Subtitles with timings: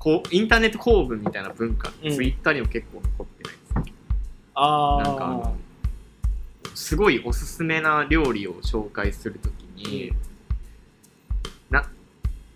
[0.00, 2.10] こうインターネット構文みたいな文化、うん。
[2.10, 3.82] ツイッターにも結構残ってないですか
[4.54, 5.56] あなんかあの
[6.74, 10.12] すごいおすすめな料理を紹介するときに、
[11.68, 11.80] な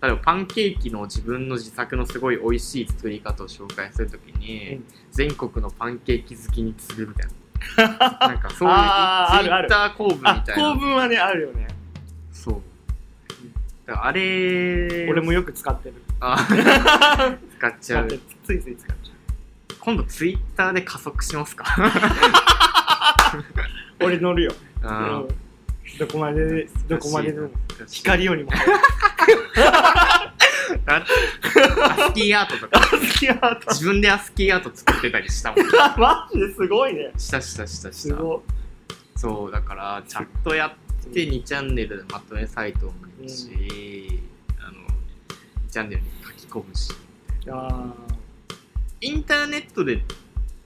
[0.01, 4.83] 例えばパンケーキの自分の自作のすごい美味しい作り方を紹介するときに、うん。
[5.11, 8.17] 全国のパンケーキ好きに次ぐみたいな。
[8.27, 8.75] なんかそういう
[9.43, 10.73] ツイッター構文みあたいな。
[10.73, 11.67] 構文はねあるよね。
[12.31, 12.61] そう。
[13.85, 16.37] だからあれ俺もよく使ってるあ
[17.57, 18.07] 使っちゃう。
[18.43, 19.13] ついつい使っちゃ
[19.79, 21.65] 今度ツイッターで加速しますか？
[23.99, 24.51] う 俺乗るよ、
[25.99, 27.51] どこまでどこまでのー
[27.91, 28.51] 光よりも。
[30.87, 32.79] アスキーアートとか。
[33.71, 35.65] 自分でアスキーアート作ってたりしたもん。
[35.99, 37.11] マジですごいね。
[37.17, 38.15] したしたしたした。
[39.15, 40.73] そうだからチャットやっ
[41.13, 43.94] て2チャンネルでまとめサイトを見るし、あの2
[45.75, 46.89] チャンネルに書き込むし。
[46.91, 46.95] い
[47.49, 47.93] あ
[49.01, 50.01] インターネットで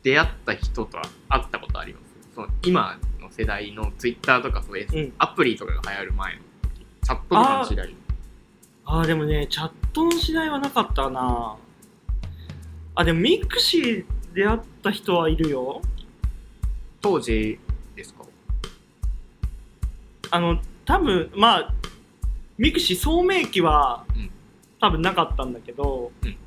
[0.04, 2.35] 出会った人とは会ったことあります？
[2.35, 5.13] その今の世代のツイッターとかそういう、うん。
[5.18, 7.96] アプリとかが流行る前の時チャットとかの時代。
[8.85, 11.55] あーでもねチャットの時代はなかったな。
[12.93, 15.82] あでもミクシーで会った人はいるよ。
[17.02, 17.60] 当時
[17.96, 18.26] ですか？
[20.30, 21.74] あの多分まあ
[22.60, 24.30] ミクシー黎明期は、うん
[24.80, 26.38] 多分なかったんだけど、うん。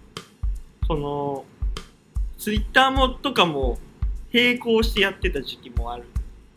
[0.87, 1.45] その
[2.39, 3.79] ツイッターもとかも
[4.33, 6.05] 並行してやってた時期もある。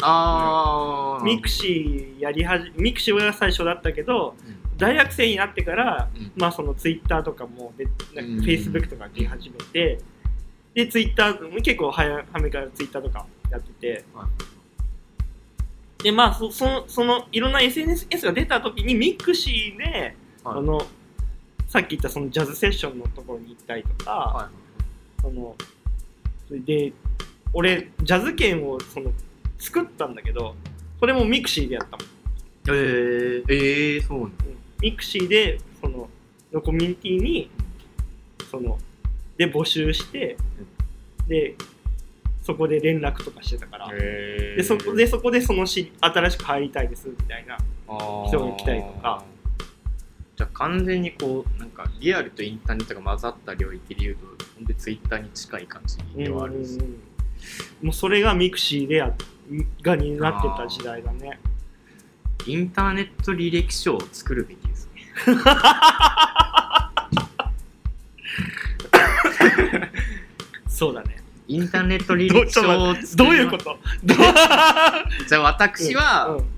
[0.01, 4.35] ああミクシーやりはじミクシーは最初だったけど
[4.77, 6.31] 大学生になってから、うん。
[6.35, 8.37] まあそのツイッターとかもでなんうん。
[8.37, 9.99] かフェイスブックとか出始めて、
[10.73, 14.27] でツイッター結構早めからツイッターとかやってて、は
[16.03, 20.57] でまあそそのそのいろんな SNS が出た時にミクシーで、はい。
[20.57, 20.81] あの
[21.75, 24.49] さっき言ったそのジャズセッションのところに行ったりとか、は
[25.21, 25.57] その
[26.47, 26.93] それで
[27.51, 29.11] 俺ジャズ研をその
[29.59, 30.55] 作ったんだけど
[31.01, 32.05] それもミクシーでやったもん。
[32.05, 32.07] い
[32.67, 34.45] えー、えー、そうなんだ。
[34.79, 36.07] ミクシーでその
[36.53, 37.49] のコミュニティに
[38.49, 38.77] その
[39.35, 40.37] で募集して
[41.27, 41.55] で
[42.41, 49.25] そこで連絡とかしてたから、でそこでそこでそのし新しく入りたいですみたいな人人が来たりとか
[50.35, 54.21] じゃあ完全にこうなんかリアルとインターネットが混ざった領域でいうと
[54.55, 56.75] ほんでツイッターに近い感じではあるんです。
[56.75, 56.99] うんうんうん
[57.83, 59.13] もうそれがミクシーでや
[59.83, 61.37] がになってた時代だね。
[62.47, 65.01] インターネット履歴書を作るべきですね。
[70.67, 71.17] そうだね。
[71.47, 73.77] インターネット履ど歴書を作どういうこと？
[74.07, 76.54] じゃあ私は、うんうん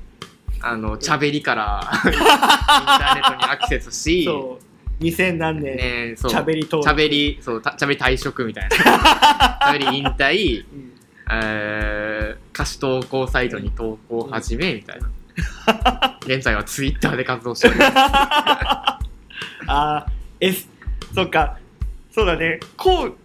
[0.62, 5.04] あのチャベリからインターネットにアクセスし そう。
[5.04, 6.32] 2000何年、ねそう。
[6.32, 8.70] チャベリ登録チャベリそうたチャベリ退職みたいな。
[8.70, 10.94] チャベリ引退うん。
[11.30, 16.18] えー、歌詞投稿サイトに投稿を始めみたいな。
[16.26, 17.92] 現在はツイッターで活動しております。
[19.68, 20.70] あー S
[21.14, 21.58] そっか。
[22.12, 22.60] そうだね。
[22.76, 23.16] こう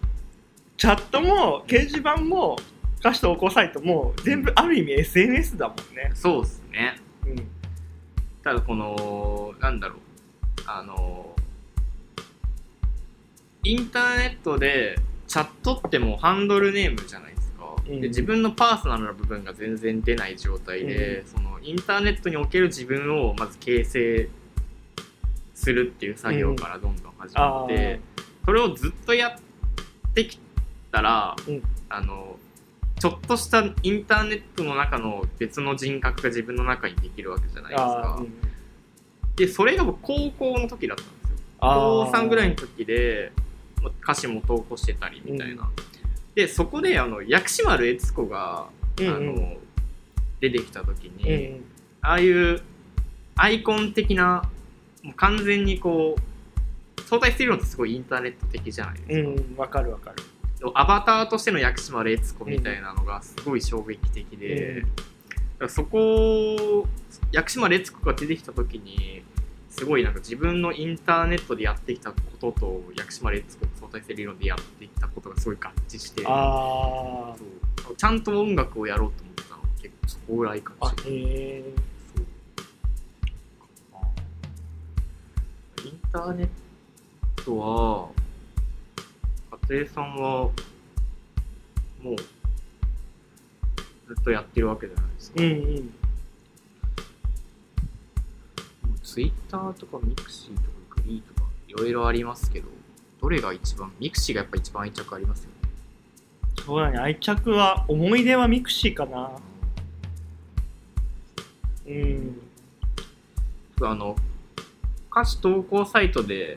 [0.77, 2.57] チャットも掲示板も
[2.99, 6.11] 歌詞投稿サイトも全部ある意味 SNS だもんね。
[6.13, 6.97] そうっすね。
[7.25, 7.35] うん。
[8.43, 9.97] ただこの、なんだろう。
[10.65, 11.35] あの、
[13.63, 14.97] インターネットで
[15.27, 17.75] チャットってもうハンドルネームじゃないですか。
[17.87, 18.01] うん。
[18.01, 24.29] で自分のパーソナルな部分が全然出ない状態で、そのインターネットにおける自分をまず形成
[25.53, 27.99] するっていう作業からどんどん始まって、
[28.45, 30.39] それをずっとやってき
[30.91, 31.63] たら、うん。
[31.89, 32.37] あの
[33.03, 38.33] ちょっとしたインターネットの中の別の人格が自分の中にできるわけじゃないですあかー、うん。
[39.35, 41.37] でそれが僕高校の時だったんですよ。
[41.59, 43.33] あ高ー3ぐらいの時で
[43.81, 45.69] ま歌詞も投稿してたりみたいな、
[46.33, 49.15] でそこであの薬師丸悦子が、うんうん。
[49.15, 49.53] あの
[50.39, 51.65] 出てきた時に、うん
[52.03, 52.61] ああいう
[53.35, 54.49] アイコン的な
[55.03, 56.15] もう完全にこ
[56.97, 59.55] う相対性理論ってすごいインターネット的じゃないですか、うん。
[59.57, 60.23] わかるわかる
[60.75, 64.83] アバターとしての薬師丸悦子みたいなのがすごい衝撃的で、
[65.59, 65.69] うん。
[65.69, 66.87] そこ
[67.31, 69.23] 薬師丸悦子が出てきた時に
[69.69, 77.95] すごいなんか自分のインターネットでやってきたことと薬師丸悦子の相対性理論でやってきたことがすごい合致してあそう。
[77.95, 79.61] ちゃんと音楽をやろうと思ったの。
[79.61, 81.21] は結構そこぐらいかもあしれない
[85.85, 86.47] インターネッ
[87.43, 88.09] トは
[89.69, 90.49] 家庭さんは
[92.01, 92.23] もうず
[94.19, 95.43] っとやってるわけじゃないですか。
[95.43, 95.93] うんうん。
[99.01, 102.67] ツイッターとかミクシーとかグリーとかいろいろありますけど、
[103.21, 105.55] どれが一番ミクシーがやっぱ一番愛着ありますよね？
[106.65, 106.97] そうだね。
[106.97, 109.31] 愛着は思い出はミクシーかな。
[111.87, 112.39] うん。
[113.81, 114.15] あの
[115.11, 116.55] 歌詞投稿サイトで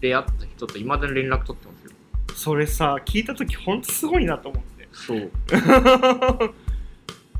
[0.00, 1.83] 出会った人といまだに連絡取ってます。
[1.83, 1.83] よ
[2.34, 4.88] それさ聞いた時ほんとすごいなと思って。
[4.92, 5.30] そう。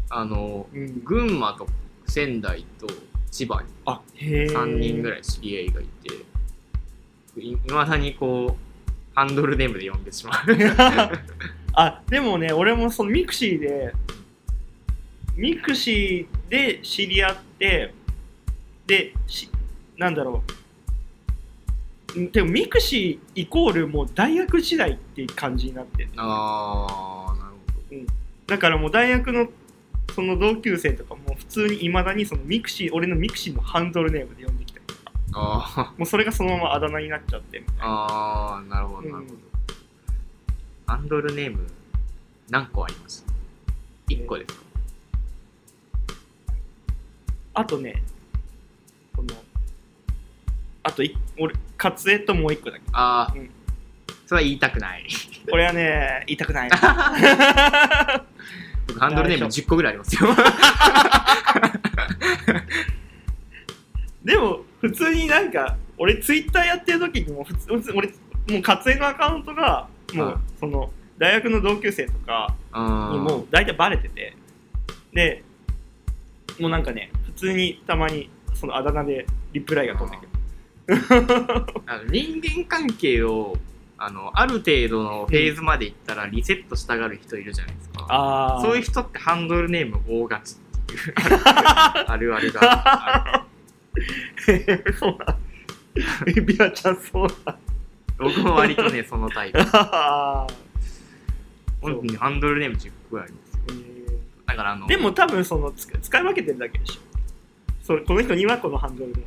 [0.08, 1.02] あのうん。
[1.04, 1.66] 群馬と
[2.06, 2.86] 仙台と
[3.30, 10.44] 千葉にあへえ3人ぐらい知り合いがいていまだにこうハンドルネームで呼んでしまう。
[11.74, 13.92] あでもね俺もそのミクシーで
[15.36, 17.92] ミクシーで知り合って
[18.86, 19.50] でし
[19.96, 20.52] なんだろう。
[20.52, 20.63] ん
[22.32, 28.12] でもミクシーイコールもう大学時代っていう感じになってるああなるほ
[28.46, 29.48] だからもう大学の
[30.14, 35.00] その同級生とかも普通にいまだにそのミクシー俺のミクシーのハンドルネームで呼んできたりとか。
[35.10, 37.84] どあもうそれがそのままあだ名になっちゃってみたいな。
[37.84, 39.36] ああーなるほどなるほど、
[40.86, 41.66] ハンドルネーム
[42.48, 43.26] 何個あります
[44.08, 44.62] ？1個ですか、
[47.54, 48.02] あとね
[50.84, 52.84] あとい俺カツエともう一個だけ。
[52.92, 53.50] ああ、うん。
[54.26, 55.06] それは言いたくない。
[55.50, 56.70] これはね言いたくない。
[58.86, 60.28] 僕ハンドルネーム10個ぐらいありますよ。
[64.24, 74.36] でも普通になんか俺ツイッターやってる時にも普通俺もうカツエのアカウントがもはうその大学の同級生とかあにもう大体バレてて。
[75.14, 75.44] で
[76.60, 80.28] もうなんかね普通にたまにそのあだ名でリプライが飛んでくる
[80.88, 83.56] あの人間関係を
[83.96, 91.14] あのある程度のフェーズまでいったらリセットしたがる人いるじゃないですか、あそういう人ってハンドルネーム大勝ちっていう
[92.06, 93.46] あるあるがあ
[93.96, 94.94] る。
[94.98, 95.36] そうだ
[96.42, 97.56] ビアちゃんそうだ
[98.18, 99.58] 僕も割とねそのタイプ。
[101.80, 103.60] 本当にハンドルネーム10個ぐらいありますよ。
[103.68, 104.04] えー
[104.46, 107.00] だからあのでも多分そのつ使い分けてるだけでしょ。
[107.82, 109.24] そうこの人にはこのハンドルネーム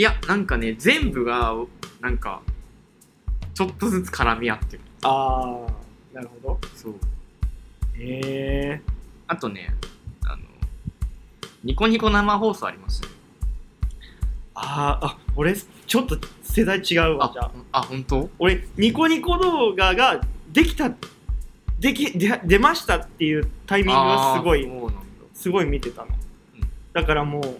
[0.00, 1.52] いやなんかね全部が
[2.00, 2.40] なんか
[3.52, 4.82] ちょっとずつ絡み合ってる。
[5.02, 6.68] ああなるほど。
[6.76, 6.94] そう。
[7.96, 8.80] へえ
[9.26, 9.74] あとね
[10.24, 10.42] あの
[11.64, 13.12] ニコニコ生放送ありましたね。
[14.54, 17.50] あーあ俺ちょっと世代違うわじゃあ。
[17.72, 18.30] ああ本当？
[18.38, 20.20] 俺ニコニコ動画が
[20.52, 20.92] できた
[21.80, 24.68] できで出ましたっていうタイミングがすごい
[25.34, 26.10] すごい見てたの、う
[26.58, 26.68] ん。
[26.92, 27.58] だからもう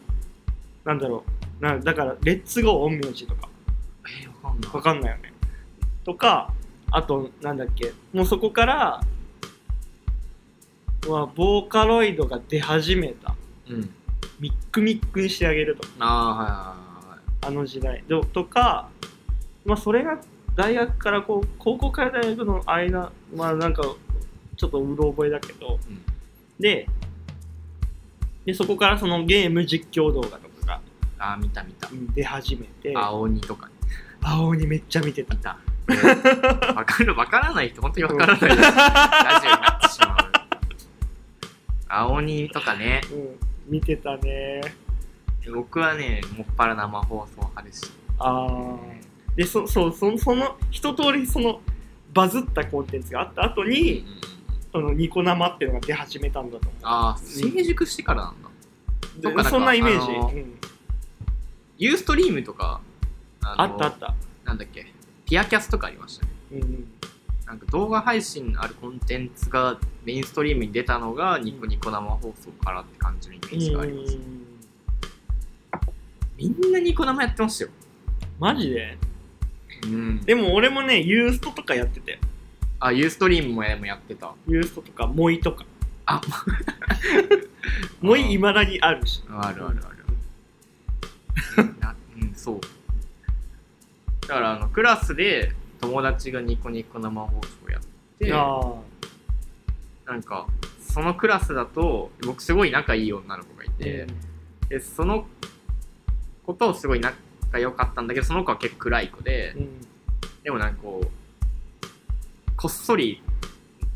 [0.85, 3.49] なんだろうなだから「レッツゴー陰陽師」とか。
[4.07, 4.73] えー、わかんない。
[4.73, 5.33] わかんないよね。
[6.05, 6.53] とか
[6.91, 7.93] あとなんだっけ。
[8.13, 9.01] もうそこから
[11.07, 13.35] はボーカロイドが出始めた。
[13.69, 13.91] うん。
[14.41, 15.83] ミックミックにしてあげると。
[15.83, 18.05] かああはいはいはいあの時代。
[18.09, 18.89] どとか
[19.65, 20.19] まあそれが
[20.55, 23.83] 大学からこう高校から大学の間まあなんか
[24.57, 26.03] ちょっとうろ覚えだけど、うん。
[26.59, 26.89] で
[28.45, 30.39] でそこからそのゲーム実況動画とか。
[30.39, 30.48] が
[31.19, 31.89] ああ見た見た。
[31.89, 32.93] うん出始めて。
[32.97, 33.73] 青鬼とかね。
[34.23, 35.35] 青鬼めっちゃ見てた。
[35.35, 35.59] 見た。
[36.75, 38.51] わかるわからない人本当にわからない。
[38.51, 38.57] ラ
[39.41, 40.19] ジオになってしまう。
[41.89, 43.01] 青鬼とかね。
[43.13, 43.73] うん。
[43.73, 44.61] 見てたね。
[45.53, 47.89] 僕はねもっぱら生放送派でした
[48.19, 48.77] ああ
[49.37, 51.61] でそそうそその一通りその
[52.13, 54.05] バズったコンテンツがあった後うんに、
[54.73, 59.43] そのニコ生っていうのが出始めたんだと思ああ成熟してからなんだ。
[59.43, 60.59] うそんなイメージ、うん
[61.79, 62.81] ユーストリームとか
[63.41, 64.93] あったあった、なんだっけ
[65.27, 66.33] ピアキャスとかありましたね。
[66.53, 66.89] うんうん、
[67.47, 74.19] なんか動画配信あるコンテンツがメインストリームに出たのがニコニコ生放送からって感じのイメージがあります、
[76.37, 77.71] みんなニコ生やってましたよ。
[78.41, 78.99] マジで？
[79.85, 80.21] うん。
[80.23, 82.19] でも俺もねユーストとかやってたよ
[82.81, 84.33] あユーストリームもやもやってた。
[84.49, 85.65] ユーストとかモイとか。
[86.07, 86.21] あ
[88.01, 89.23] モイいまだにあるし。
[89.29, 89.98] あるあるある
[91.81, 91.95] な。
[92.21, 92.61] うんそう。
[94.23, 97.83] だからあのクラスで友達がニコニコ生放送やっ
[98.19, 98.75] てあ
[100.07, 100.47] なんか
[100.81, 104.07] そのクラスだと僕すごい仲いい女の子がいあて、
[104.69, 105.27] でその
[106.45, 109.81] 子とすごい仲良かったんだけどその子は結構暗い子でうん。
[110.43, 111.09] でもなんかこう
[112.57, 113.23] こっそり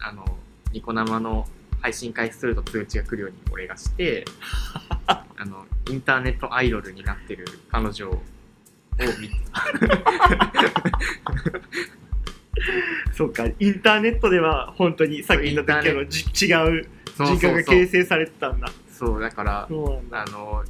[0.00, 0.24] あの
[0.72, 1.46] ニコ生の
[1.80, 4.24] 配信開始すると通知が来るように俺がして
[5.42, 8.22] あのインターネットアイドルになってる彼女を
[9.20, 9.34] 見て。
[13.12, 18.70] そうかインターネットでは本当にさっき言ったけどじ違う人格が形成されてたんだ。
[18.88, 20.26] そうだからそうなんだ。
[20.26, 20.62] あの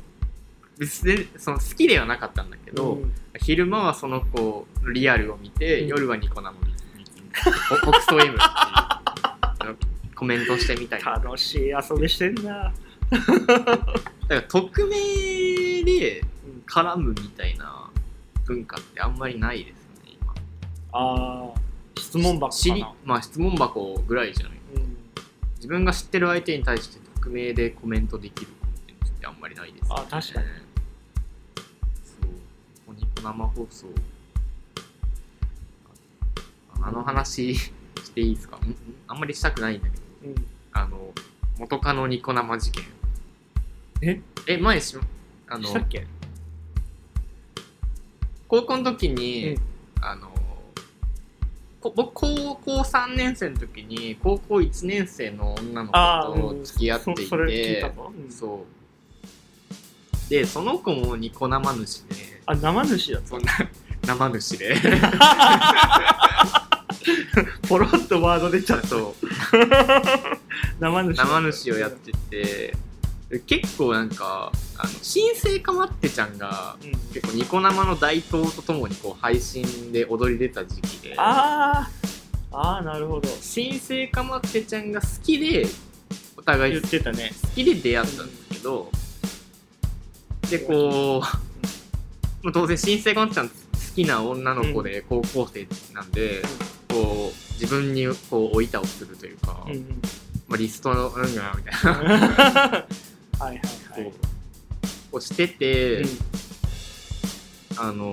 [0.78, 3.12] 別にその好きではなかったんだけど、うん。
[3.38, 5.88] 昼間はその子のリアルを見て、うん。
[5.88, 6.64] 夜はニコ生見
[7.04, 7.12] て
[7.82, 8.38] 北総 M っ
[9.58, 9.76] ていう
[10.14, 12.72] コメントしてみたり楽しい遊びしてんな。
[13.46, 13.94] だか
[14.28, 17.90] ら匿名でうん絡むみたいな
[18.46, 19.76] 文化ってあんまりないです
[20.06, 20.34] ね今。
[20.92, 21.60] ああ、
[21.98, 22.94] 質問箱かな。
[23.04, 24.58] まあ質問箱ぐらいじゃない。
[24.76, 24.96] うん。
[25.56, 30.46] 自分が知ってる相手に対して匿名でコメントできるってあんまりないです、あ確かに。
[32.02, 32.94] そう。
[32.94, 33.86] ニコ生放送。
[36.80, 37.68] ああの話し
[38.14, 38.58] ていいですか？
[39.06, 40.02] あんまりしたくないんだけど。
[40.24, 40.46] うん。
[40.72, 41.12] あの
[41.58, 42.82] 元カノニコ生事件
[44.02, 44.20] え？
[44.48, 44.96] え前し
[45.48, 46.06] あのしたっけ？
[48.48, 49.62] 高校の時に、うん
[50.04, 50.32] あの
[51.80, 56.64] こ僕高校3年生の時に高校1年生の女の子とうん。
[56.64, 58.12] 付き合っていて、そ。
[58.12, 58.30] うん。
[58.30, 58.64] そ
[60.28, 60.30] う。
[60.30, 62.40] でその子もニコ生主で。
[62.46, 63.36] あ、生主だったそ。
[63.36, 63.52] んな
[64.06, 64.76] 生主で。
[67.68, 68.82] ポロッとワード出ちゃう。
[70.78, 71.16] 生主。
[71.16, 72.76] 生主をやっててで
[73.40, 76.92] 結構なんかあの新生かまってちゃんがうん。
[77.12, 81.88] 結構ニコ生の大東とともにこう配信で踊り出た時期であ
[82.50, 83.28] あ、なるほど。
[83.40, 85.66] 新生かまってちゃんが好きで
[86.36, 87.32] お互い好言ってたね。
[87.54, 88.90] きで出会ったんですけど
[90.50, 91.26] でこう
[92.42, 93.54] まあ当然新生かまってちゃん好
[93.94, 96.42] きな女の子で高校生なんで、
[96.88, 100.02] こう自分にこう追い倒するというか、うんうん。
[100.48, 102.86] まあ、リストのうんがみたいな
[103.38, 104.10] はいはいはい。
[104.10, 104.12] こ
[105.12, 106.08] うをしてて、うん。
[107.78, 108.12] あの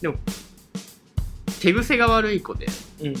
[0.00, 0.16] でも
[1.60, 2.66] 手癖が悪い子で
[3.00, 3.14] うん。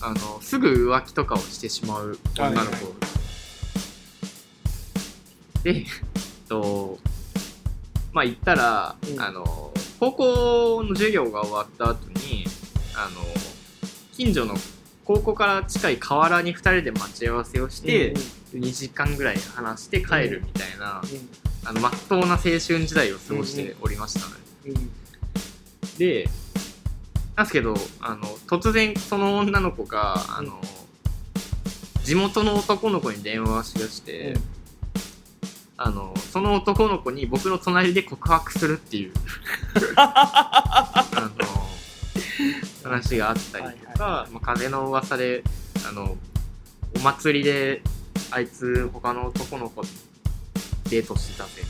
[0.00, 2.72] あのすぐ浮気とかをしてしまう女の子、はいは
[5.62, 5.74] い。
[5.74, 5.84] でえっ
[6.48, 6.98] と
[8.12, 9.20] まあ言ったら、うん。
[9.20, 12.44] あの高校の授業が終わった後に
[12.94, 13.22] あの
[14.12, 14.54] 近所の
[15.04, 18.14] 高校から近い河原に2人で待ち合わせをして、
[18.58, 21.02] 2時間ぐらい話して帰るみたいな、
[21.64, 24.20] あの真っ当な青春時代を過ごしておりました
[24.70, 24.74] ね。
[25.98, 26.28] で
[27.36, 30.60] なんですけどあの突然その女の子があの、
[32.04, 34.42] 地元の男の子に電話しだして、うん。
[35.76, 39.12] あのその男の子に僕の隣で告白するっていう
[39.96, 41.10] あ
[42.84, 44.32] の話があったりとか、はい。
[44.32, 45.42] まあ、風の噂で
[45.88, 46.16] あの
[46.96, 47.82] お祭りで
[48.34, 49.88] あいつ他の男の子と
[50.90, 51.62] デートしてたぜ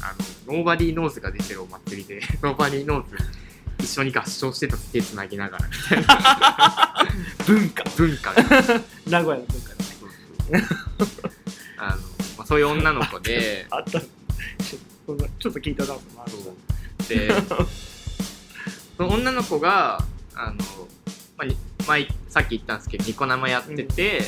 [0.00, 0.14] あ
[0.46, 3.16] の nobodyknows が出てるお祭りで nobodyknows
[3.80, 7.06] 一緒に合唱してた手つなぎながらみたいな
[7.44, 7.84] 文化。
[7.96, 8.42] 文化が
[9.06, 9.74] 名古屋の文化
[10.50, 10.68] だね。
[11.76, 11.96] あの、
[12.36, 14.00] まあ、そういう女の子で あった。
[14.00, 16.50] ちょっと聞いたなと思そ
[17.06, 17.30] うで
[18.98, 20.56] その女の子があの、
[21.36, 24.22] まあに前さっき言ったんですけどニコ生やってて、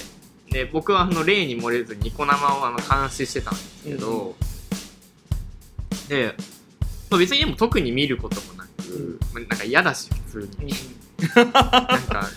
[0.51, 4.35] で僕はあの例に漏れずニコ生をあの監視してたんですけど、
[6.09, 6.35] で
[7.09, 10.73] まあ別にでも特に見ることもなく、まあなんか嫌だし普通に、
[11.37, 12.29] なんか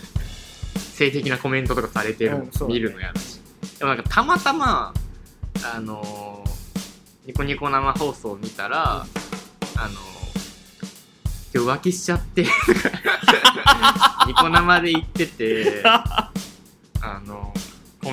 [0.76, 3.40] 性的なコメントとかされてるの見るの嫌だし、
[3.78, 4.94] でもなんかたまたま
[5.74, 6.54] あのー
[7.26, 9.06] ニコニコ生放送を見たら、
[9.76, 10.14] あのー
[11.54, 12.42] 今日浮気しちゃって
[14.26, 16.32] ニコ生で言ってて あ
[17.24, 17.43] のコ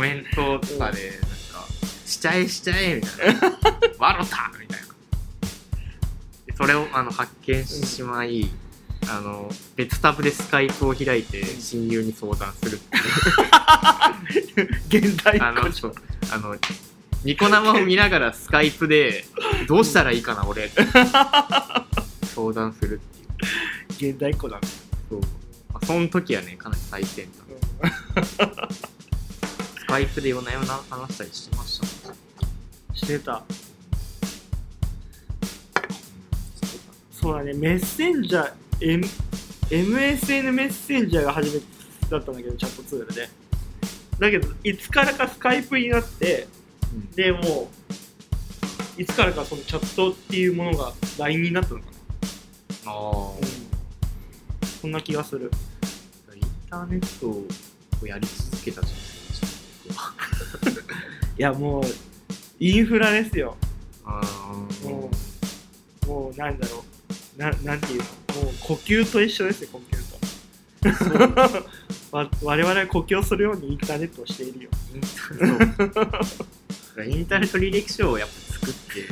[0.01, 1.67] メントとかでなんか
[2.05, 3.41] 「しちゃえしちゃえ」みたいな
[3.99, 4.87] 「わろた!」みたいな。
[6.47, 8.49] でそれをあの発見してしまい、
[9.07, 12.99] あの別タブでスカイプを開いて親友に相談するってい
[14.99, 15.07] う。
[15.13, 15.93] 現代あのそう。
[16.31, 16.55] あの
[17.23, 19.25] ニコ生を見ながらスカイプで
[19.67, 20.81] 「どうしたらいいかな俺」って。
[22.33, 23.01] 相談するっ
[23.97, 24.13] ていう。
[24.13, 24.67] 現代っ子だね。
[25.09, 25.21] そう、
[25.73, 27.27] まあ、その時はねかなり最先
[28.27, 28.90] 端
[29.91, 33.33] スカイプで夜な夜な話したりしてましたもんしてた。
[33.33, 33.41] うん
[37.11, 39.05] そうだね、メッセンジャー、M、
[39.69, 41.65] MSN メッセンジャーが初めて
[42.09, 43.29] だったんだけど、チャットツールで。
[44.17, 46.47] だけど、いつからかスカイプになって、
[46.93, 47.69] うんで、も
[48.97, 51.85] う、いつからかそのチャットっていうものが LINE になったのか
[52.85, 52.91] な。
[52.93, 53.01] ああ
[54.81, 55.51] そんな気がする。
[56.33, 59.10] インターネットをやり続けた人生でした僕はい
[61.41, 61.83] や、もう、
[62.59, 63.57] インフラですよ。
[64.05, 65.09] あーも
[66.07, 66.83] もう、なんだろ
[67.37, 67.39] う。
[67.39, 68.05] ななんていうの
[68.43, 70.21] もう呼吸と一緒ですよ、呼吸と。
[72.15, 74.69] わ我々は呼吸するようにインターネットをしているよ。
[77.05, 79.07] インターネット履歴書をやっぱ作ってる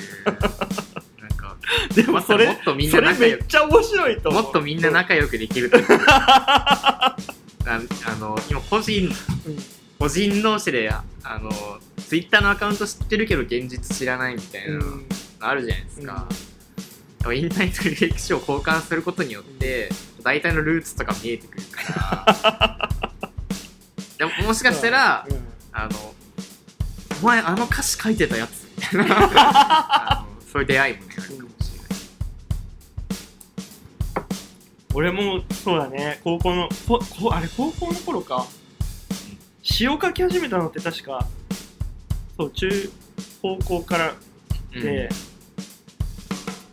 [1.95, 7.15] でもそれもっとみんそれめな仲良くっちゃ面白いともっとみんな仲良くできると思うあ
[7.65, 9.57] あの今個人うん
[9.99, 11.51] 個人同士でああの
[12.09, 15.05] ツイッターのアカウント知ってるけど現実知らないみたいなのうん。
[15.41, 16.27] あるじゃないですか、
[17.19, 19.89] でもインターネット履歴書を交換することによって
[20.23, 22.89] 大体のルーツとか見えてくるから。
[24.17, 25.37] でももしかしたら、うん。
[25.71, 26.15] あの
[27.21, 30.25] お前あの歌詞書いてたやつみたいな。
[30.51, 31.85] そういう出会いもねあるかもしれな
[34.23, 34.25] い、
[34.95, 36.19] 俺もそうだね。
[36.23, 38.47] 高校のここあれ高校の頃か。
[39.61, 41.27] 詩を書き始めたのって確か
[42.39, 42.69] そう中
[43.41, 44.13] 高校から
[44.73, 44.81] うん。
[44.81, 45.09] で、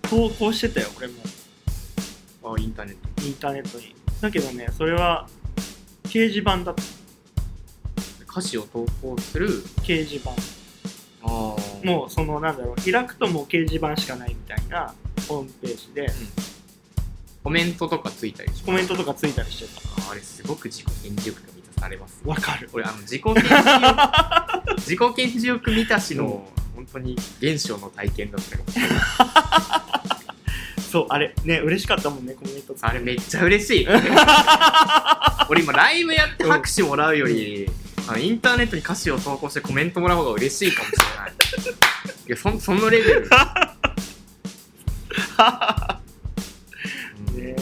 [0.03, 1.15] 投稿してたよ俺も。
[2.45, 3.23] あインターネット。
[3.23, 3.97] インターネットに。
[4.21, 5.27] だけどねそれは
[6.05, 6.83] 掲示板だった。
[8.31, 9.49] 歌詞を投稿する？
[9.83, 10.31] 掲示板。
[10.31, 11.85] あー。
[11.85, 14.95] もうそのなんだろう開くともう掲示板しかないみたいな
[15.27, 16.07] ホームページで。
[17.43, 18.65] コメントとかついたりします？
[18.67, 19.81] コメントとかついたりして
[20.11, 22.23] あれすごく自己顕示欲が満たされます。
[22.23, 22.69] たわかる。
[22.71, 23.67] これあの自己顕示欲
[24.87, 28.99] 自己顕示欲満たしの本当に現象の体験だったかもしれない。
[30.93, 33.87] そうあれね嬉しかったもんねコメントつあれめっちゃ嬉しい。
[35.51, 37.69] 俺今ライブやって拍手もらうより、
[38.07, 41.33] あのインターネットに歌詞を投稿してコメントもらう方が嬉しいかもしれない。
[42.29, 43.25] いやそそのレベル、う
[47.33, 47.57] んね。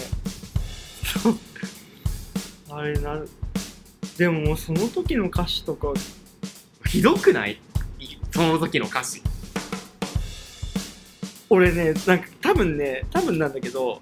[1.22, 1.38] そう。
[2.70, 3.22] あれな
[4.18, 5.88] でもその時の歌詞とか
[6.94, 7.58] ひどくない？
[7.98, 9.20] いその時の歌詞。
[11.50, 14.00] 俺ねなんか多分ね多分なんだけど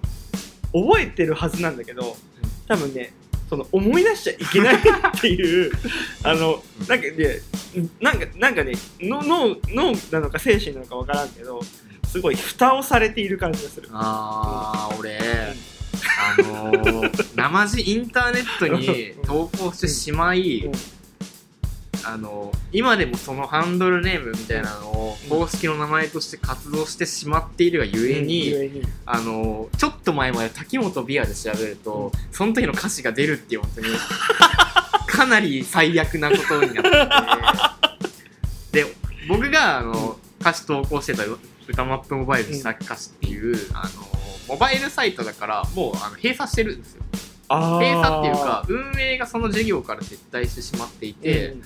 [0.74, 2.14] 覚えてるはずなんだけど
[2.68, 3.14] 多分ね
[3.48, 4.80] その思い出しちゃいけないっ
[5.18, 5.72] ていう
[6.22, 7.40] あのなんかね
[7.98, 11.62] なんかなんかねの脳脳なのか精神なのかわからんけど
[12.06, 13.88] すごい蓋をされている感じがする。
[13.92, 20.72] あー俺あのー、生地インターネットに投稿してしまい、うん
[22.04, 33.86] あの今でもそのハンドルネームみたいなのを公式の名前として活動してしまっているがゆえに、あのちょっと前まで滝本ビアで調べると、その時の歌詞が出るっていう本当に
[35.06, 36.84] かなり最悪なことになっ
[38.70, 38.84] てて。
[38.84, 38.96] で
[39.28, 41.24] 僕があの歌詞投稿してた
[41.68, 43.90] 歌マップモバイルした歌詞っていう、あの
[44.48, 47.02] モバイルサイトだからもうあの閉鎖してるんですよ。
[47.48, 51.62] 閉鎖っていうか運営がその事業から撤退してしまっていて、うん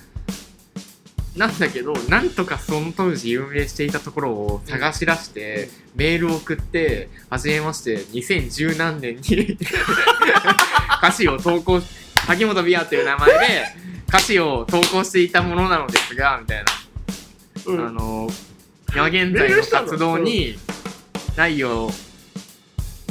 [1.37, 9.57] なんだけど、なんとかその当時運営していたところを探し出して、メールを送って、はじめまして、2010何年に
[10.97, 11.81] 歌詞を投稿、
[12.25, 13.37] 萩本ビアという名前で
[14.09, 16.65] 歌詞を投稿していたものなのですが、みたいな。
[17.65, 17.87] うん。
[17.87, 18.29] あの、
[18.93, 20.57] 今現在の活動に、
[21.35, 21.91] 内容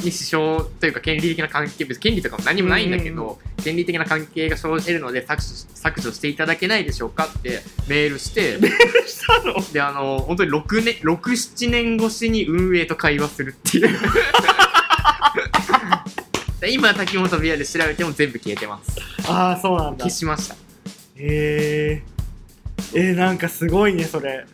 [0.03, 8.59] に支障というか権利的な関係、別に権利とかも何もないんだけうんど、権利的な関係が生じるので削除削除していただけないでしょうかってメールして、
[9.07, 9.55] したの？
[9.71, 13.97] で、あの、本当に6年、6、7年越しに運営と会話するっていう。
[16.59, 18.91] で今、滝本ビアで調べても全部消えてます。
[19.29, 20.05] ああそうなんだ。
[20.05, 20.55] 消しました。
[20.55, 20.57] へ
[21.15, 22.03] え
[22.93, 24.45] えー、なんかすごいねそれ。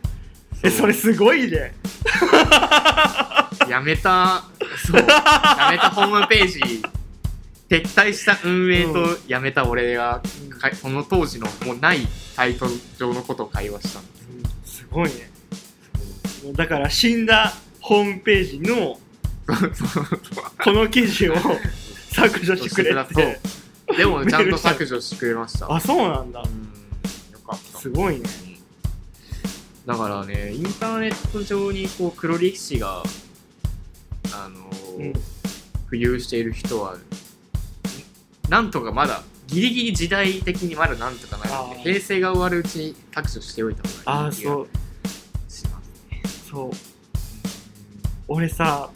[0.64, 1.74] えそれすごいね。
[3.70, 4.44] やめた、
[4.86, 5.06] そう、や
[5.72, 6.82] めたホームページ、
[7.74, 10.22] 撤退した運営とやめた俺が、
[10.60, 12.02] かその当時のもうない
[12.36, 12.68] サイト
[13.00, 14.20] 上のことを会話したんで
[14.68, 14.78] す。
[14.78, 15.32] すごいね。
[16.54, 19.00] だから死んだホームページの
[20.64, 21.36] この記事を
[22.14, 23.40] 削除してくれて。
[23.98, 25.74] でも ちゃんと削除してくれました。
[25.74, 26.42] あそうなんだ。
[26.42, 27.32] うん。
[27.32, 27.80] よかった。
[27.80, 28.24] すごいね。
[29.88, 33.02] だからね、インターネット上にこう黒歴史が、
[34.32, 35.14] あのーうん。
[35.90, 36.98] 浮遊している人は、
[38.50, 44.68] なんとかまだ、ギリギリ時代的にまだなんとかなるんで平成が終わるうちに削除しておいた方あがいい気があそう
[45.50, 46.22] しますね。
[46.50, 46.72] そう。
[48.28, 48.90] 俺さ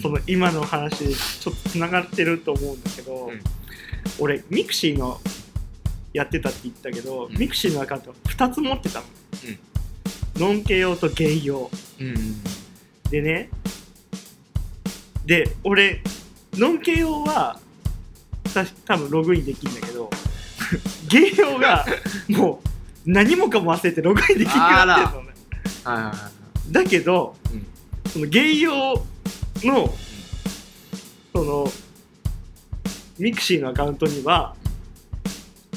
[0.00, 3.40] その今の話でちょっとつながってると思うんだけど、うん。
[4.18, 5.20] 俺ミクシーの
[6.12, 7.38] やってたって言ったけど、うん。
[7.38, 9.06] ミクシーのアカウント2つ持ってたの、
[10.36, 12.42] ノンケ用とゲイ用うん。
[13.10, 13.48] でね。
[15.24, 16.02] で俺
[16.54, 17.58] ノンケ用は
[18.54, 20.10] た多分ログインできるんだけど
[21.08, 21.84] ゲイ用が
[22.28, 25.34] もう何もかも忘れてログインできなくなってるのね
[25.84, 26.12] はいはいは
[26.68, 26.72] い。
[26.72, 27.66] だけど、うん
[28.14, 28.94] そのゲイ用
[29.64, 29.92] の、
[31.32, 31.66] その
[33.18, 34.54] ミクシーのアカウントには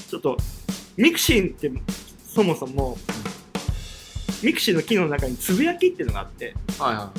[0.08, 0.38] ちょっと
[0.98, 1.72] ミクシーって
[2.28, 2.96] そもそも、
[4.44, 7.12] ミクシーの機能の中につぶやきっていうのがあってはいは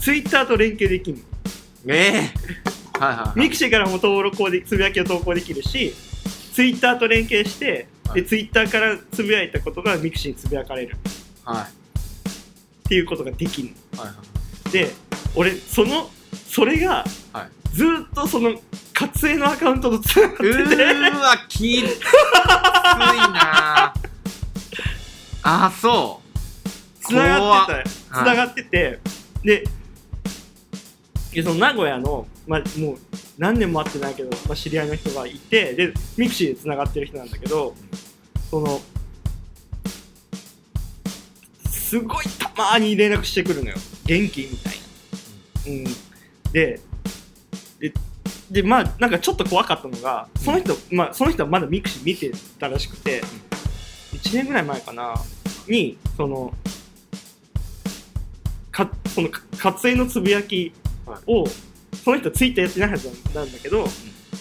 [0.00, 1.18] ツイッターと連携できる
[1.86, 1.96] のい。
[1.96, 2.32] え
[2.68, 3.40] えはいはいはい。
[3.40, 5.94] ミクシーからも登録をでつぶやきを投稿できるし
[6.52, 8.22] ツイッターと連携して、はい。
[8.22, 10.96] でツイッターからつぶやいたことがミクシーにつぶやかれる。
[11.44, 11.64] はい。
[11.64, 11.68] っ
[12.88, 14.14] ていうことができるはいは
[14.68, 14.70] い。
[14.70, 14.90] で
[15.34, 16.10] 俺その
[16.48, 17.48] それがはい。
[17.74, 18.54] ずーっとその
[18.92, 20.76] 活営のアカウントとつながってうて。
[20.76, 21.88] ーわきついな。
[23.86, 23.92] あ
[25.42, 26.24] あそう。
[27.04, 28.98] つながってた怖つながってて、
[29.42, 29.64] で
[31.32, 32.98] でその名古屋の、まあ、もう
[33.38, 37.74] 何年も会ってないけど、まあ、知り合いの人がいてでミクシーでつながってる人なんだけど
[38.50, 38.80] その
[41.70, 43.76] すごいたまーに連絡してくるのよ。
[44.04, 44.42] 元気？
[44.42, 44.80] みたいな。
[45.66, 45.84] うん、
[46.52, 46.80] で
[47.78, 47.92] で
[48.50, 53.22] でまあなんかちょっと怖かったのがその人、まあ、その人はまだミクシー見てたらしくて、
[54.12, 55.14] 1年ぐらい前かな
[55.68, 56.52] にその
[58.70, 60.72] かそのか活営のつぶやき
[61.26, 61.44] を、
[62.04, 63.86] その人ツイッターやってないはずなんだけど、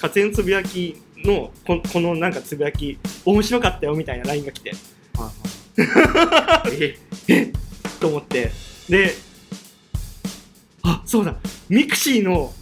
[0.01, 4.71] 活営のつぶやきのここのなんかつぶやき面白かったよみたいな LINE が来て。
[5.17, 5.31] は
[5.77, 6.97] いはい。
[7.31, 7.53] え？
[8.01, 8.51] と思って。
[8.89, 9.15] で
[10.81, 11.37] あそうだ。
[11.69, 12.53] ミクシーの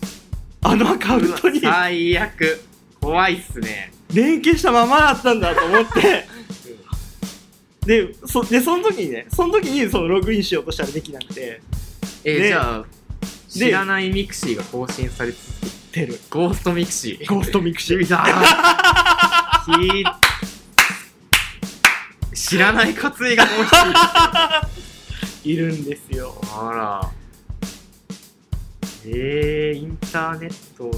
[0.62, 2.62] あのアカウントに最悪。
[3.02, 3.92] 怖いっすね。
[4.14, 6.28] 連携したままだったんだと思って。
[7.88, 11.42] でそでその時にねその時にそのログインしようとしたらできなくて。
[11.42, 13.01] でえじゃあ
[13.52, 16.20] 知らないミクシーが更新され続けててる。
[16.30, 17.28] ゴーストミクシー。
[17.28, 18.08] ゴーストミクシー。
[18.08, 18.26] だ
[19.66, 20.06] ひ
[22.34, 23.70] 知らない活営がもう一
[25.44, 26.34] 人いるんですよ。
[26.54, 27.12] あら。
[29.06, 30.90] えー、インターネット。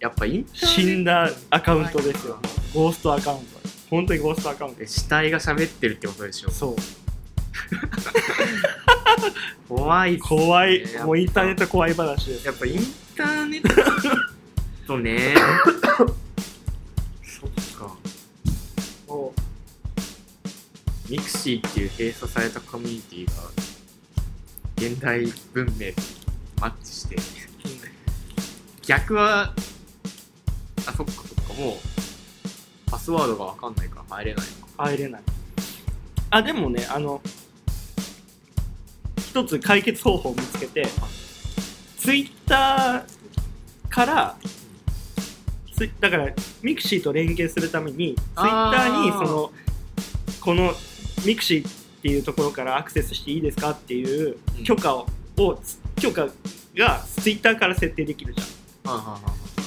[0.00, 0.66] やっぱインターネット。
[0.66, 2.38] 死んだアカウントですよ
[2.74, 3.44] ゴーストアカウント
[3.88, 6.76] 本当にゴーストアカウントで死体が喋ってるってことでしょそう
[9.68, 10.86] 怖いっす怖い。
[11.04, 12.46] もうインターネット怖い話です。
[12.46, 12.80] やっぱイン
[13.16, 13.62] ターネッ
[14.86, 14.98] ト。
[14.98, 15.34] ね。
[15.86, 16.08] そっ
[17.76, 17.96] か。
[19.08, 19.34] も
[21.08, 23.32] ミクシーっていう閉鎖されたコミュニティが
[24.76, 26.02] 現代文明と
[26.60, 27.16] マッチして。
[28.86, 29.52] 逆は
[30.86, 31.76] あそっかそっかもう
[32.88, 34.84] パスワードが分かんないから入れないのか。
[34.84, 35.22] う入れない。
[36.30, 37.20] あでもねあの
[39.36, 40.86] 一つ解決方法を見つけて
[41.98, 44.36] ツイッターから
[46.00, 49.52] だからミクシーと連携するためにツイッターにその
[50.40, 50.72] この
[51.26, 54.64] ミクシーっていうところからアクセスしていいですかっていううん。
[54.64, 55.60] 許可を,、を
[56.00, 56.28] 許可
[56.74, 58.94] がツイッターから設定できるじゃん。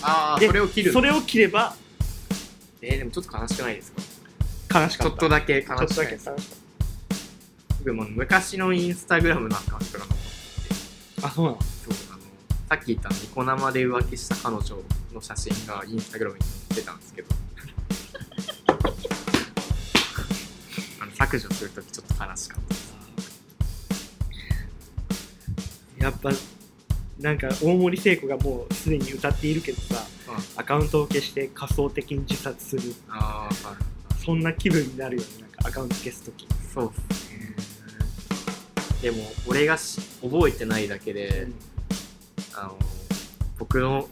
[0.02, 0.92] ああでそれを切る。
[0.92, 1.76] それを切れば
[2.82, 3.92] えー、でもちょっと悲しくないです
[4.68, 4.82] か？
[4.82, 5.12] 悲しかった。
[5.12, 6.59] ちょっとだけ悲しくちょっとだないですか
[7.84, 10.24] け悲しかっ僕も昔のインスタグラムのアカウントが残って
[11.24, 12.22] あそうなのそうあの
[12.70, 14.64] さっき言ったニコ生で浮気した彼女
[15.14, 17.30] の写真がインスタグラムに載ってたんですけど。
[21.02, 22.62] あの削除するときちょっと悲しかっ
[25.98, 26.04] た。
[26.04, 26.32] やっぱ
[27.20, 30.06] なんか大森聖子がもうすでに歌っているけどさ
[30.56, 32.94] アカウントを消して仮想的に自殺する。
[33.10, 33.78] ああはい。
[34.24, 36.48] そんな気分になるよねなんかアカウント消すとき。
[36.74, 37.19] そうっすね
[39.02, 41.48] でも俺がし覚えてないだけで、
[42.54, 42.78] あの
[43.58, 44.10] 僕の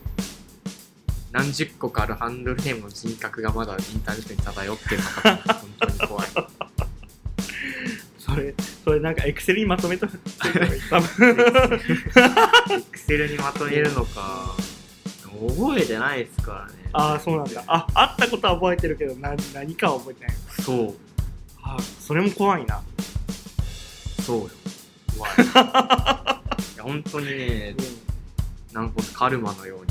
[1.32, 6.28] 何十個かあるハンドルネームの人格がまだインターネットに漂ってるのか本当に怖い。
[8.18, 11.38] それそれなんかエクセルにまとめと多分。
[12.72, 14.56] エクセルにまとめるのか。
[15.56, 16.90] 覚えてないですからね。
[16.94, 17.64] ああそうなんだ。
[17.68, 20.36] あ会ったことは覚えてるけど何何かは覚えてない。
[20.62, 20.96] そう。
[21.62, 22.82] あそれも怖いな。
[24.26, 24.50] そうよ
[25.18, 25.32] 怖い。
[26.76, 27.76] いや本当にね
[28.74, 29.88] なんかカルマのように。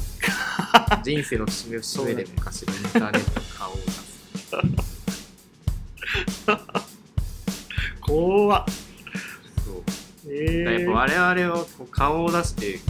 [1.02, 4.06] 人生の節目節目で昔のインターネットの顔を出す。
[8.00, 8.64] 怖っ。
[9.64, 9.82] そう。
[10.32, 10.64] え。
[10.64, 12.80] だからやっぱー、我々はこう顔を出して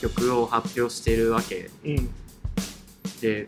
[0.00, 1.70] 曲を発表してるわけ。
[1.84, 2.10] うん。
[3.20, 3.46] で、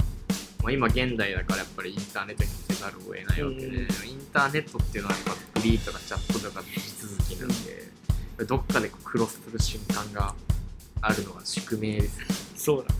[0.63, 5.31] まあ、今現代だからやっぱりインターネットにせざるを得ないわけで、うんインターネットっていうのはやっぱ
[5.61, 7.89] フリーとかチャットとかの地続きなんで、
[8.45, 10.35] どっかでこうクロスする瞬間が
[11.01, 12.95] あるのは宿命ですよそうだ。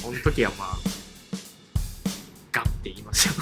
[0.00, 0.76] その時はまあ
[2.52, 3.34] ガッて言いましょう。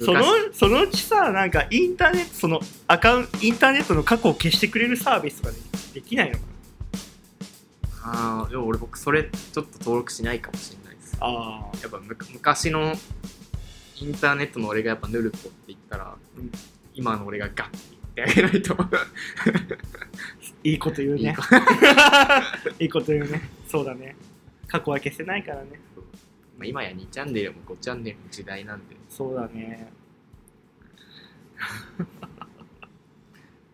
[0.04, 0.58] その昔。
[0.58, 5.58] そのうちさなんかインターネットそのアカウンインターネットの過去を消してくれるサービスとかで
[5.94, 6.44] できないのか
[8.04, 11.12] ああでも俺僕それちょっと登録しないかもしれないです。
[11.14, 12.94] なあやっぱむ昔の
[13.96, 16.50] インターネットの俺がやっぱヌルポって言ったら、うん
[16.94, 17.78] 今の俺がガッて
[18.12, 18.76] ってあげないと。
[20.64, 21.22] いいこと言うね。
[21.22, 21.42] いいこ
[22.80, 23.48] いいこと言うね。
[23.66, 24.14] そうだね。
[24.68, 25.80] 過去は消せないからね。
[26.58, 28.96] まあ今や2チャンネルも5チャンネルの時代なんで。
[29.08, 29.92] そうだね。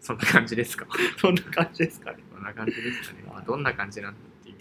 [0.00, 0.86] そんな感じですか？
[1.18, 2.18] そんな感じですかね。
[2.32, 4.56] そんな感じですかね、まあ、どんな感じなんだっていう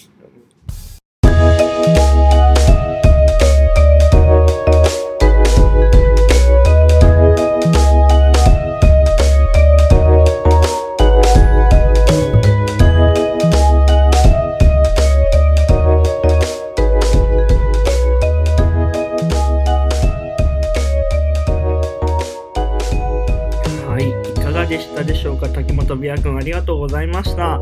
[26.47, 27.59] りがとうございました。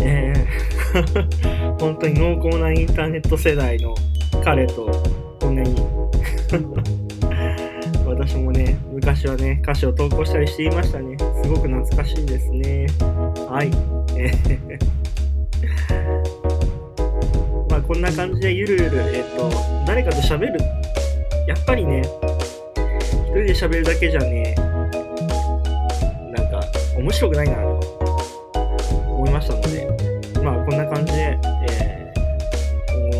[0.00, 0.46] えー
[1.78, 3.94] 本当に濃厚なインターネット世代の
[4.42, 4.90] 彼と
[5.40, 5.76] こんなに
[8.06, 11.18] 私もね、昔はね、歌詞を投稿したりしていましたね。
[11.42, 12.86] すごく懐かしいですね。
[13.46, 13.70] はい。
[14.16, 14.78] え ー
[17.70, 19.50] まあこんな感じでゆるゆる、えっ、と、
[19.86, 20.58] 誰かと喋る。
[21.46, 26.62] やっぱりね、一人で喋るだけじゃね、なんか
[26.96, 27.65] 面白くないな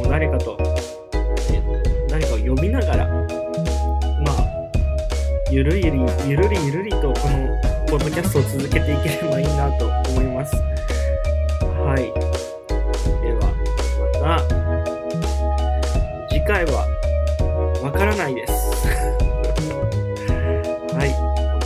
[0.09, 0.57] 誰かと、
[1.51, 4.71] えーと誰かを呼びながら、まあ、
[5.51, 7.49] ゆるゆる、ゆるりゆるりとこの
[7.89, 10.57] ポッドキャストを続けていければいいなと思います。
[10.57, 12.13] はい。
[13.23, 13.41] では、
[14.21, 14.45] また、
[16.29, 16.87] 次回は、
[17.83, 18.53] わからないです。
[20.95, 21.15] はい。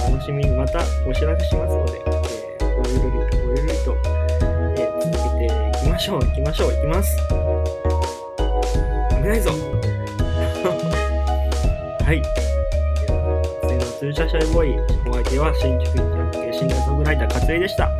[0.06, 2.02] お楽しみにまたお知らせしますので、
[2.60, 3.96] えー、ごゆるりとごゆるりと、
[4.76, 7.16] えー続けていきましょう、いきましょう、いきます。
[9.22, 9.50] 危ないぞ
[12.04, 12.22] はい。
[12.22, 12.28] で
[13.12, 14.78] は、次の通車シャイボーイ、
[15.08, 17.90] お相手は新宿一のシンガーソングライター、勝井でした。